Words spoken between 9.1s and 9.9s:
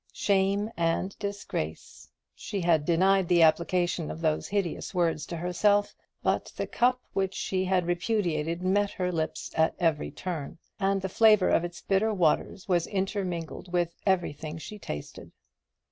lips at